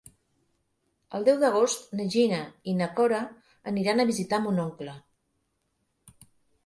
El 1.17 1.27
deu 1.27 1.35
d'agost 1.43 1.93
na 1.99 2.07
Gina 2.15 2.39
i 2.73 2.75
na 2.79 2.87
Cora 3.01 3.21
aniran 3.73 4.01
a 4.05 4.09
visitar 4.13 4.41
mon 4.47 4.59
oncle. 4.65 4.97